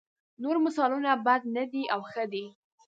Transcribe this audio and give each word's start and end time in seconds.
نور 0.43 0.55
مثالونه 0.65 1.11
بد 1.25 1.41
نه 1.55 1.63
دي 1.71 1.83
او 1.93 2.01
ښه 2.11 2.23
دي. 2.33 2.45